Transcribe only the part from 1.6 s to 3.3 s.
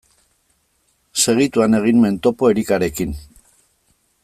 egin nuen topo Erikarekin.